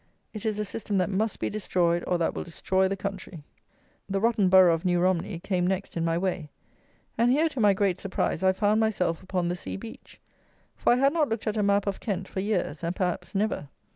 [0.33, 3.43] It is a system that must be destroyed, or that will destroy the country.
[4.09, 6.49] The rotten borough of New Romney came next in my way;
[7.19, 10.19] and here, to my great surprise, I found myself upon the sea beach;
[10.75, 13.69] for I had not looked at a map of Kent for years, and, perhaps, never.